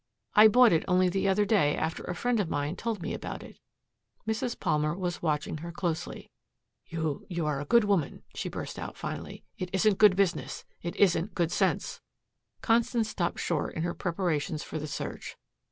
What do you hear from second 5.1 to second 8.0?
watching her closely. "You you are a wonderful